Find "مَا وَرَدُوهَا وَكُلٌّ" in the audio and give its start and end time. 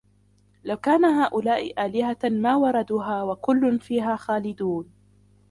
2.23-3.79